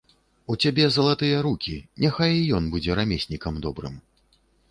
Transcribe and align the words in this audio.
У 0.53 0.55
цябе 0.63 0.85
залатыя 0.95 1.41
рукі, 1.47 1.75
няхай 2.05 2.33
і 2.37 2.41
ён 2.59 2.71
будзе 2.73 2.91
рамеснікам 3.03 3.53
добрым. 3.69 4.01